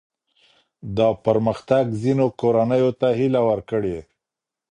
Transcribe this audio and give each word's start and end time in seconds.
دا 0.97 1.07
پرمختګ 1.25 1.83
ځینو 2.01 2.25
کورنیو 2.39 2.89
ته 2.99 3.07
هیله 3.19 3.41
ورکړې. 3.49 3.97